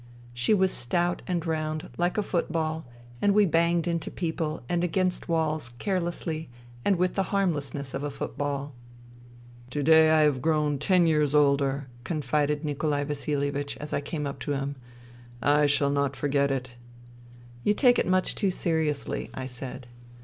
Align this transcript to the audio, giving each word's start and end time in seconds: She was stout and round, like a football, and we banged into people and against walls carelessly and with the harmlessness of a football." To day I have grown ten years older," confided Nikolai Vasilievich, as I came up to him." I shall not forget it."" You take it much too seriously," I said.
She 0.33 0.55
was 0.55 0.73
stout 0.73 1.21
and 1.27 1.45
round, 1.45 1.87
like 1.95 2.17
a 2.17 2.23
football, 2.23 2.87
and 3.21 3.35
we 3.35 3.45
banged 3.45 3.87
into 3.87 4.09
people 4.09 4.63
and 4.67 4.83
against 4.83 5.29
walls 5.29 5.69
carelessly 5.77 6.49
and 6.83 6.95
with 6.95 7.13
the 7.13 7.21
harmlessness 7.29 7.93
of 7.93 8.01
a 8.01 8.09
football." 8.09 8.73
To 9.69 9.83
day 9.83 10.09
I 10.09 10.21
have 10.21 10.41
grown 10.41 10.79
ten 10.79 11.05
years 11.05 11.35
older," 11.35 11.85
confided 12.03 12.65
Nikolai 12.65 13.03
Vasilievich, 13.03 13.77
as 13.77 13.93
I 13.93 14.01
came 14.01 14.25
up 14.25 14.39
to 14.39 14.53
him." 14.53 14.75
I 15.59 15.67
shall 15.67 15.91
not 15.91 16.15
forget 16.15 16.49
it."" 16.49 16.71
You 17.63 17.75
take 17.75 17.99
it 17.99 18.07
much 18.07 18.33
too 18.33 18.49
seriously," 18.49 19.29
I 19.35 19.45
said. 19.45 19.85